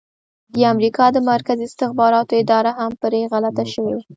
[0.53, 4.03] د امریکا د مرکزي استخباراتو اداره هم پرې غلطه شوې وه.